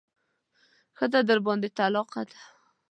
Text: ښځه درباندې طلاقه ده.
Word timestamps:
ښځه 0.97 1.19
درباندې 1.29 1.69
طلاقه 1.77 2.21
ده. 2.29 2.39